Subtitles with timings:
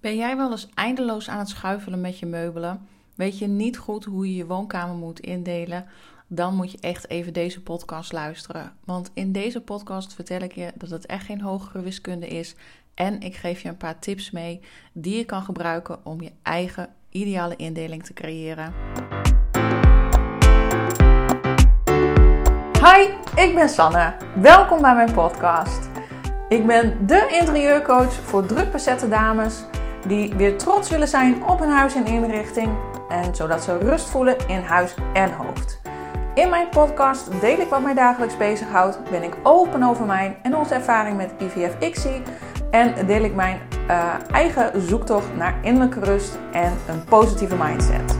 [0.00, 2.88] Ben jij wel eens eindeloos aan het schuifelen met je meubelen?
[3.14, 5.86] Weet je niet goed hoe je je woonkamer moet indelen?
[6.26, 8.72] Dan moet je echt even deze podcast luisteren.
[8.84, 12.54] Want in deze podcast vertel ik je dat het echt geen hogere wiskunde is.
[12.94, 14.60] En ik geef je een paar tips mee
[14.92, 18.74] die je kan gebruiken om je eigen ideale indeling te creëren.
[22.84, 23.08] Hi,
[23.42, 24.14] ik ben Sanne.
[24.40, 25.88] Welkom bij mijn podcast.
[26.48, 29.64] Ik ben de interieurcoach voor druk bezette dames
[30.06, 32.68] die weer trots willen zijn op hun huis en inrichting
[33.08, 35.80] en zodat ze rust voelen in huis en hoofd.
[36.34, 40.56] In mijn podcast deel ik wat mij dagelijks bezighoudt, ben ik open over mijn en
[40.56, 42.22] onze ervaring met IVF-ICSI
[42.70, 48.18] en deel ik mijn uh, eigen zoektocht naar innerlijke rust en een positieve mindset.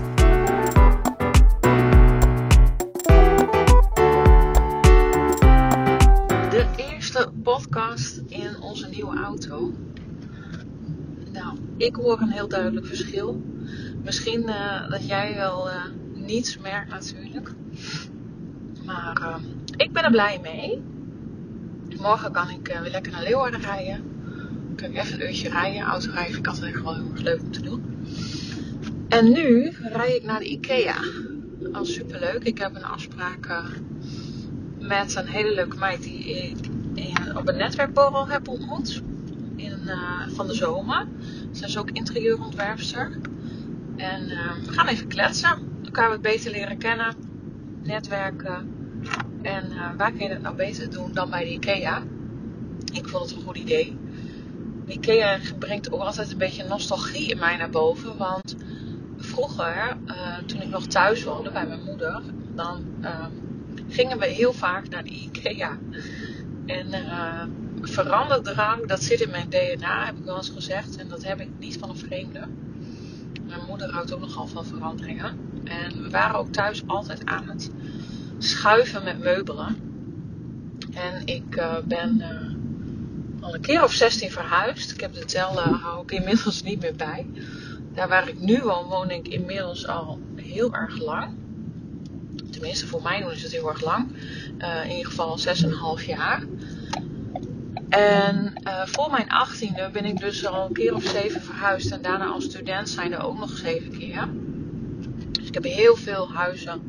[6.51, 9.71] De eerste podcast in onze nieuwe auto.
[11.33, 13.43] Nou, ik hoor een heel duidelijk verschil.
[14.03, 17.53] Misschien uh, dat jij wel uh, niets merkt natuurlijk.
[18.85, 19.37] Maar uh,
[19.77, 20.83] ik ben er blij mee.
[22.01, 24.03] Morgen kan ik weer lekker naar Leeuwarden rijden.
[24.67, 25.83] Dan kan ik even een uurtje rijden.
[25.83, 27.85] Autorijden vind ik altijd gewoon heel erg leuk om te doen.
[29.09, 30.97] En nu rijd ik naar de IKEA.
[31.73, 32.43] Al superleuk.
[32.43, 33.63] Ik heb een afspraak
[34.79, 36.57] met een hele leuke meid die ik
[37.37, 39.03] op een netwerkborrel heb ontmoet.
[39.57, 39.91] In,
[40.35, 41.07] van de zomer.
[41.57, 43.19] Zij is ook interieurontwerpster.
[43.97, 45.59] En uh, we gaan even kletsen.
[45.85, 47.15] Elkaar wat beter leren kennen.
[47.83, 48.75] Netwerken.
[49.43, 52.03] En uh, waar kun je dat nou beter doen dan bij de IKEA?
[52.93, 53.99] Ik vond het een goed idee.
[54.87, 58.17] De IKEA brengt ook altijd een beetje nostalgie in mij naar boven.
[58.17, 58.57] Want
[59.17, 62.23] vroeger, uh, toen ik nog thuis woonde bij mijn moeder,
[62.55, 62.85] dan
[63.89, 65.79] gingen we heel vaak naar de IKEA.
[66.67, 66.89] En
[67.83, 70.97] veranderdrang, dat zit in mijn DNA, heb ik wel eens gezegd.
[70.97, 72.47] En dat heb ik niet van een vreemde.
[73.47, 75.39] Mijn moeder houdt ook nogal van veranderingen.
[75.65, 77.71] En we waren ook thuis altijd aan het
[78.39, 79.77] schuiven met meubelen.
[80.93, 84.91] En ik uh, ben uh, al een keer of 16 verhuisd.
[84.91, 87.27] Ik heb de tel uh, hou ik inmiddels niet meer bij.
[87.95, 91.35] Daar waar ik nu woon, woon ik inmiddels al heel erg lang.
[92.51, 94.09] Tenminste, voor mij is het heel erg lang.
[94.85, 95.39] in ieder geval
[95.99, 96.43] 6,5 jaar.
[97.97, 101.91] En uh, voor mijn achttiende ben ik dus al een keer of zeven verhuisd.
[101.91, 104.29] En daarna als student zijn er ook nog zeven keer.
[105.31, 106.81] Dus ik heb heel veel huizen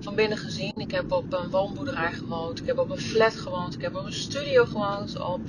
[0.00, 0.72] van binnen gezien.
[0.76, 2.60] Ik heb op een woonboerderij gewoond.
[2.60, 3.74] Ik heb op een flat gewoond.
[3.74, 5.20] Ik heb op een studio gewoond.
[5.20, 5.40] Op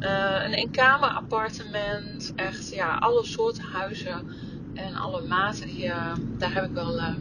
[0.00, 2.32] uh, een eenkamer appartement.
[2.36, 4.26] Echt, ja, alle soorten huizen.
[4.74, 7.14] En alle maten, uh, daar heb ik wel uh,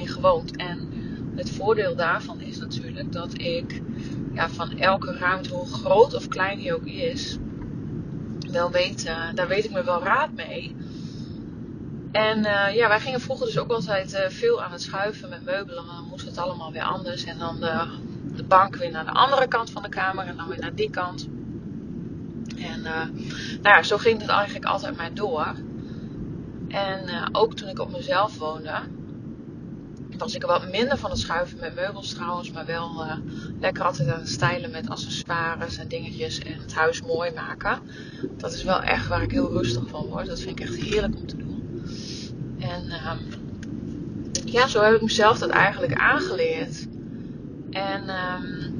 [0.00, 0.56] in gewoond.
[0.56, 0.88] En
[1.34, 3.82] het voordeel daarvan is natuurlijk dat ik
[4.34, 7.38] ja, van elke ruimte, hoe groot of klein die ook is,
[8.52, 10.76] wel weet, uh, daar weet ik me wel raad mee.
[12.12, 15.44] En uh, ja, wij gingen vroeger dus ook altijd uh, veel aan het schuiven met
[15.44, 15.86] meubelen.
[15.86, 17.24] Maar dan moest het allemaal weer anders.
[17.24, 17.86] En dan de,
[18.36, 20.90] de, bank weer naar de andere kant van de kamer en dan weer naar die
[20.90, 21.28] kant.
[22.56, 22.82] En
[23.62, 25.54] nou ja, zo ging het eigenlijk altijd maar door.
[26.68, 28.72] En ook toen ik op mezelf woonde,
[30.22, 33.14] was ik wat minder van het schuiven met meubels trouwens, maar wel uh,
[33.60, 37.78] lekker altijd aan het stijlen met accessoires en dingetjes en het huis mooi maken.
[38.36, 40.26] Dat is wel echt waar ik heel rustig van word.
[40.26, 41.82] Dat vind ik echt heerlijk om te doen.
[42.58, 43.12] En uh,
[44.44, 46.86] ja, zo heb ik mezelf dat eigenlijk aangeleerd.
[47.70, 48.34] En uh,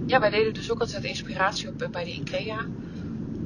[0.06, 2.66] ja, wij deden dus ook altijd inspiratie op bij de IKEA.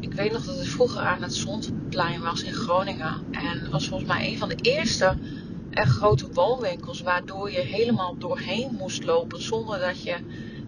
[0.00, 3.14] Ik weet nog dat het vroeger aan het Zondplein was in Groningen.
[3.30, 5.16] En was volgens mij een van de eerste
[5.76, 10.16] echt grote woonwinkels, waardoor je helemaal doorheen moest lopen zonder dat je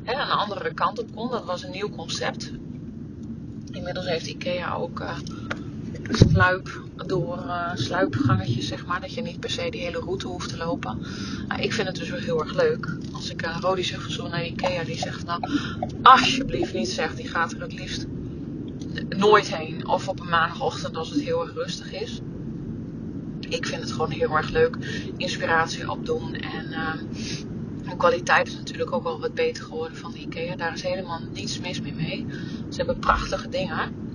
[0.03, 1.31] hè, aan de andere kant op kon.
[1.31, 2.53] Dat was een nieuw concept.
[3.71, 5.19] Inmiddels heeft IKEA ook uh,
[6.03, 9.01] sluip door uh, sluipgangetjes, zeg maar.
[9.01, 10.99] Dat je niet per se die hele route hoeft te lopen.
[11.49, 12.97] Nou, ik vind het dus wel heel erg leuk.
[13.13, 15.41] Als ik een uh, Rodi zeg zo naar IKEA, die zegt nou,
[16.03, 18.07] alsjeblieft niet, zegt die gaat er het liefst
[19.09, 19.87] nooit heen.
[19.87, 22.21] Of op een maandagochtend als het heel erg rustig is
[23.48, 24.77] ik vind het gewoon heel erg leuk.
[25.16, 26.34] Inspiratie opdoen.
[26.34, 26.92] En uh,
[27.89, 30.56] de kwaliteit is natuurlijk ook wel wat beter geworden van IKEA.
[30.56, 32.27] Daar is helemaal niets mis mee mee.
[32.68, 34.06] Ze hebben prachtige dingen.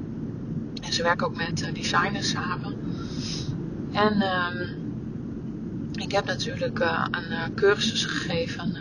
[0.81, 2.77] En ze werken ook met uh, designers samen.
[3.91, 4.69] En uh,
[6.03, 8.77] ik heb natuurlijk uh, een cursus gegeven.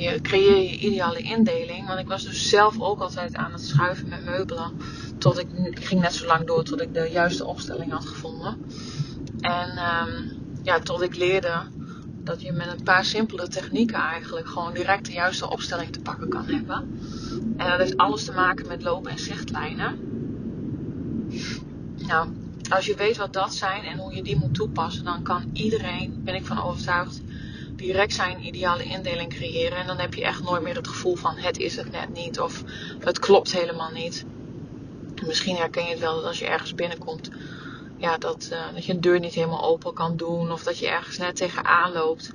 [0.00, 1.86] je creëer je ideale indeling.
[1.86, 4.72] Want ik was dus zelf ook altijd aan het schuiven met meubelen.
[5.18, 8.56] Tot ik, ik ging net zo lang door tot ik de juiste opstelling had gevonden.
[9.40, 11.62] En um, ja, tot ik leerde
[12.24, 16.28] dat je met een paar simpele technieken eigenlijk gewoon direct de juiste opstelling te pakken
[16.28, 17.00] kan hebben.
[17.56, 19.98] En dat heeft alles te maken met lopen en zichtlijnen.
[21.96, 22.28] Nou,
[22.68, 26.20] als je weet wat dat zijn en hoe je die moet toepassen, dan kan iedereen,
[26.24, 27.22] ben ik van overtuigd,
[27.72, 29.78] direct zijn ideale indeling creëren.
[29.78, 32.40] En dan heb je echt nooit meer het gevoel van het is het net niet
[32.40, 32.64] of
[32.98, 34.24] het klopt helemaal niet.
[35.26, 37.30] Misschien herken je het wel dat als je ergens binnenkomt,
[38.00, 40.88] ja, dat, uh, dat je een deur niet helemaal open kan doen of dat je
[40.88, 42.32] ergens net tegenaan loopt.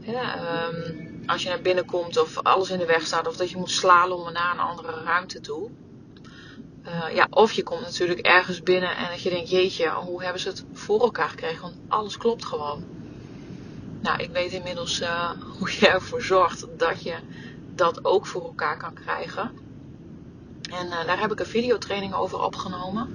[0.00, 0.38] Ja,
[0.68, 3.56] um, als je naar binnen komt of alles in de weg staat of dat je
[3.56, 5.70] moet slalommen naar een andere ruimte toe.
[6.86, 10.40] Uh, ja, of je komt natuurlijk ergens binnen en dat je denkt, jeetje, hoe hebben
[10.40, 11.62] ze het voor elkaar gekregen?
[11.62, 12.84] Want alles klopt gewoon.
[14.00, 17.14] Nou, ik weet inmiddels uh, hoe je ervoor zorgt dat je
[17.74, 19.50] dat ook voor elkaar kan krijgen.
[20.70, 23.14] En daar heb ik een videotraining over opgenomen.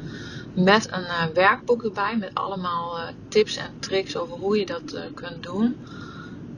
[0.63, 2.17] Met een uh, werkboek erbij.
[2.17, 5.77] Met allemaal tips en tricks over hoe je dat kunt doen.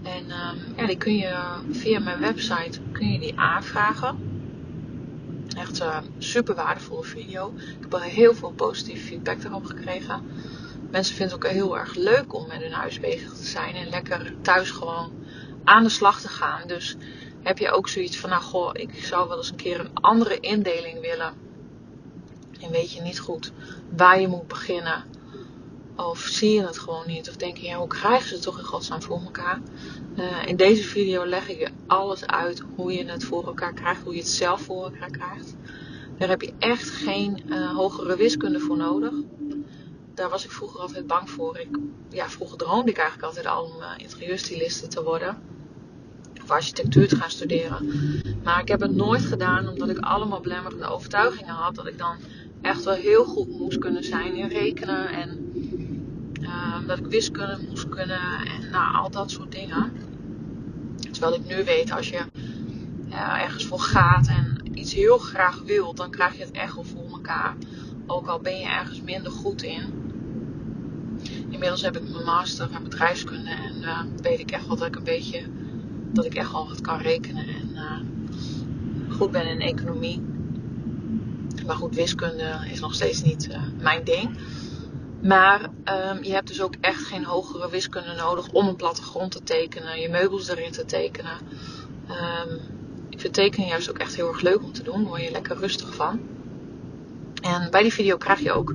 [0.04, 1.36] En ehm, ja, die kun je
[1.72, 4.18] via mijn website kun je die aanvragen.
[5.58, 5.84] Echt
[6.18, 7.54] super waardevolle video.
[7.58, 10.24] Ik heb al heel veel positieve feedback erop gekregen
[10.92, 13.90] mensen vinden het ook heel erg leuk om met hun huis bezig te zijn en
[13.90, 15.12] lekker thuis gewoon
[15.64, 16.68] aan de slag te gaan.
[16.68, 16.96] Dus
[17.44, 20.40] heb je ook zoiets van, nou goh, ik zou wel eens een keer een andere
[20.40, 21.34] indeling willen.
[22.60, 23.52] En weet je niet goed
[23.96, 25.04] waar je moet beginnen.
[25.96, 27.30] Of zie je het gewoon niet.
[27.30, 29.62] Of denk je, ja, hoe krijgen ze het toch in godsnaam voor elkaar?
[30.18, 34.04] Uh, in deze video leg ik je alles uit hoe je het voor elkaar krijgt.
[34.04, 35.56] Hoe je het zelf voor elkaar krijgt.
[36.18, 39.14] Daar heb je echt geen uh, hogere wiskunde voor nodig
[40.20, 41.58] daar was ik vroeger altijd bang voor.
[41.58, 41.68] Ik,
[42.10, 45.38] ja, vroeger droomde ik eigenlijk altijd al om uh, interieurstyliste te worden.
[46.44, 47.88] Of architectuur te gaan studeren.
[48.44, 51.76] Maar ik heb het nooit gedaan omdat ik allemaal belemmerende overtuigingen had.
[51.76, 52.18] Dat ik dan
[52.62, 55.10] echt wel heel goed moest kunnen zijn in rekenen.
[55.10, 55.52] En
[56.42, 58.20] uh, dat ik wiskunde moest kunnen.
[58.20, 59.92] En nou, al dat soort dingen.
[61.12, 62.22] Terwijl ik nu weet, als je
[63.10, 66.84] uh, ergens voor gaat en iets heel graag wilt, dan krijg je het echt wel
[66.84, 67.56] voor elkaar.
[68.08, 69.84] Ook al ben je ergens minder goed in.
[71.50, 74.96] Inmiddels heb ik mijn master aan bedrijfskunde en uh, weet ik echt wel dat ik
[74.96, 75.42] een beetje,
[76.12, 78.00] dat ik echt wel wat kan rekenen en uh,
[79.18, 80.22] goed ben in economie.
[81.70, 84.38] Maar goed, wiskunde is nog steeds niet uh, mijn ding.
[85.22, 89.44] Maar um, je hebt dus ook echt geen hogere wiskunde nodig om een plattegrond te
[89.44, 91.38] tekenen, je meubels erin te tekenen.
[92.10, 92.60] Um,
[93.10, 95.32] ik vind tekenen juist ook echt heel erg leuk om te doen, daar word je
[95.32, 96.20] lekker rustig van.
[97.42, 98.74] En bij die video krijg je ook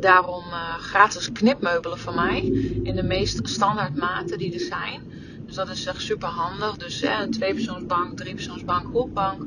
[0.00, 2.40] daarom uh, gratis knipmeubelen van mij.
[2.82, 5.12] In de meest standaard maten die er zijn.
[5.46, 6.76] Dus dat is echt super handig.
[6.76, 9.42] Dus eh, een tweepersoonsbank, driepersoonsbank, hoekbank.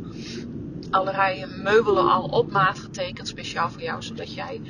[0.90, 4.04] Allerlei meubelen al op maat getekend, speciaal voor jou.
[4.04, 4.62] Zodat jij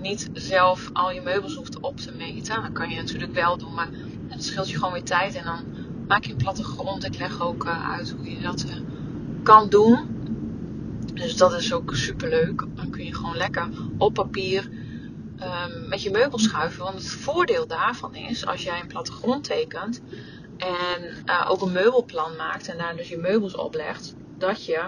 [0.00, 2.62] niet zelf al je meubels hoeft op te meten.
[2.62, 3.88] Dat kan je natuurlijk wel doen, maar
[4.28, 5.34] het scheelt je gewoon weer tijd.
[5.34, 5.64] En dan
[6.08, 7.04] maak je een platte grond.
[7.04, 8.74] Ik leg ook uh, uit hoe je dat uh,
[9.42, 10.16] kan doen.
[11.14, 12.66] Dus dat is ook super leuk.
[12.74, 14.68] Dan kun je gewoon lekker op papier
[15.40, 16.84] um, met je meubels schuiven.
[16.84, 20.02] Want het voordeel daarvan is, als jij een plattegrond tekent
[20.56, 24.84] en uh, ook een meubelplan maakt en daar dus je meubels oplegt, dat je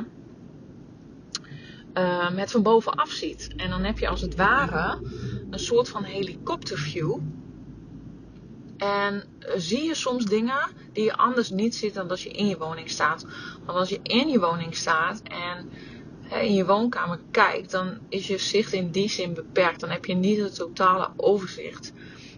[1.95, 3.51] uh, het van bovenaf ziet.
[3.57, 4.99] En dan heb je als het ware
[5.51, 7.19] een soort van helikopterview.
[8.77, 9.25] En
[9.57, 12.91] zie je soms dingen die je anders niet ziet dan als je in je woning
[12.91, 13.27] staat.
[13.65, 15.71] Want als je in je woning staat en
[16.31, 19.81] in je woonkamer kijkt, dan is je zicht in die zin beperkt.
[19.81, 21.93] Dan heb je niet het totale overzicht.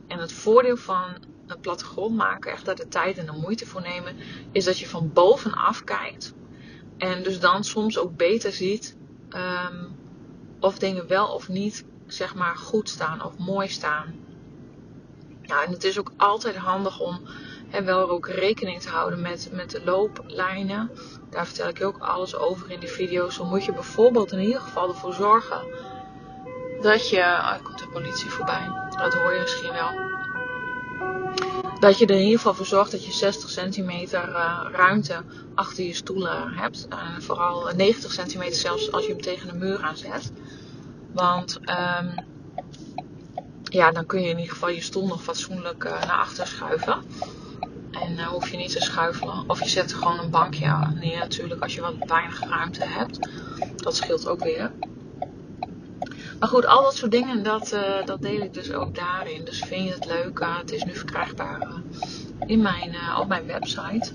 [0.06, 1.04] En het voordeel van
[1.46, 4.16] een plattegrond maken, echt daar de tijd en de moeite voor nemen,
[4.52, 6.34] is dat je van bovenaf kijkt.
[6.98, 8.96] En dus dan soms ook beter ziet
[9.34, 9.96] um,
[10.60, 14.14] of dingen wel of niet, zeg maar, goed staan of mooi staan.
[15.42, 17.20] Ja, en het is ook altijd handig om
[17.70, 20.90] en wel ook rekening te houden met, met de looplijnen.
[21.30, 23.36] Daar vertel ik je ook alles over in die video's.
[23.36, 25.60] Dan moet je bijvoorbeeld in ieder geval ervoor zorgen
[26.80, 27.20] dat je.
[27.20, 28.70] Oh, komt de politie voorbij.
[28.96, 30.11] Dat hoor je misschien wel.
[31.82, 35.22] Dat je er in ieder geval voor zorgt dat je 60 centimeter uh, ruimte
[35.54, 36.86] achter je stoelen hebt.
[36.88, 40.32] En vooral 90 centimeter zelfs als je hem tegen de muur aanzet.
[41.12, 42.14] Want um,
[43.64, 47.02] ja, dan kun je in ieder geval je stoel nog fatsoenlijk naar achter schuiven.
[47.90, 49.44] En uh, hoef je niet te schuifelen.
[49.46, 53.18] Of je zet er gewoon een bankje neer natuurlijk als je wat weinig ruimte hebt.
[53.76, 54.72] Dat scheelt ook weer.
[56.42, 59.44] Maar goed, al dat soort dingen, dat, uh, dat deel ik dus ook daarin.
[59.44, 60.38] Dus vind je het leuk?
[60.38, 61.68] Uh, het is nu verkrijgbaar
[62.46, 64.12] in mijn, op mijn website.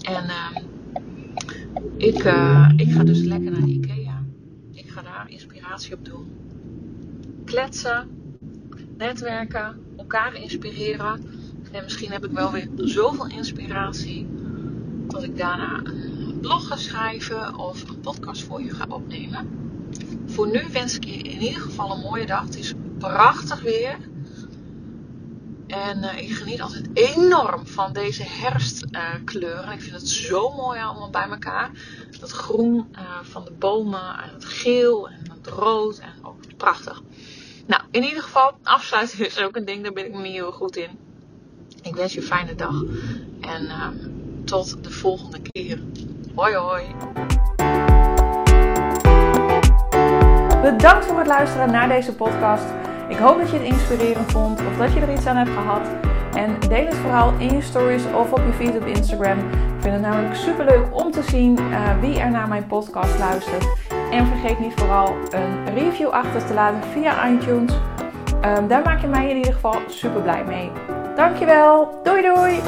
[0.00, 0.62] En ehm,
[1.96, 2.16] ik,
[2.76, 4.24] ik ga dus lekker naar Ikea.
[4.72, 6.30] Ik ga daar inspiratie op doen.
[7.44, 8.08] Kletsen,
[8.96, 11.24] netwerken, elkaar inspireren
[11.72, 14.26] en misschien heb ik wel weer zoveel inspiratie
[15.06, 19.65] dat ik daarna een blog ga schrijven of een podcast voor je ga opnemen.
[20.36, 22.44] Voor nu wens ik je in ieder geval een mooie dag.
[22.44, 23.96] Het is prachtig weer.
[25.66, 29.72] En uh, ik geniet altijd enorm van deze herfstkleuren.
[29.72, 31.70] Ik vind het zo mooi allemaal bij elkaar.
[32.20, 37.02] Dat groen uh, van de bomen en het geel en het rood en ook prachtig.
[37.66, 40.76] Nou, in ieder geval, afsluiten is ook een ding, daar ben ik me heel goed
[40.76, 40.90] in.
[41.82, 42.82] Ik wens je een fijne dag
[43.40, 43.94] en ehm,
[44.44, 45.82] tot de volgende keer.
[46.34, 46.84] Hoi hoi.
[50.72, 52.64] Bedankt voor het luisteren naar deze podcast.
[53.08, 55.88] Ik hoop dat je het inspirerend vond of dat je er iets aan hebt gehad.
[56.34, 59.38] En deel het vooral in je stories of op je feed op Instagram.
[59.38, 63.18] Ik vind het namelijk super leuk om te zien uh, wie er naar mijn podcast
[63.18, 63.66] luistert.
[64.10, 67.72] En vergeet niet vooral een review achter te laten via iTunes.
[68.44, 70.70] Um, daar maak je mij in ieder geval super blij mee.
[71.14, 72.00] Dankjewel.
[72.02, 72.60] Doei doei.